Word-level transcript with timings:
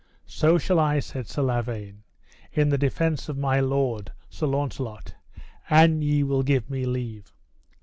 So 0.25 0.57
shall 0.57 0.79
I, 0.79 0.97
said 0.99 1.27
Sir 1.27 1.43
Lavaine, 1.43 2.01
in 2.51 2.69
the 2.69 2.77
defence 2.79 3.29
of 3.29 3.37
my 3.37 3.59
lord, 3.59 4.11
Sir 4.31 4.47
Launcelot, 4.47 5.13
an 5.69 6.01
ye 6.01 6.23
will 6.23 6.41
give 6.41 6.71
me 6.71 6.87
leave. 6.87 7.31